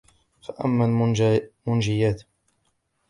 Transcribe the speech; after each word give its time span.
فَأَمَّا 0.41 0.85
الْمُنْجِيَاتُ 1.65 2.21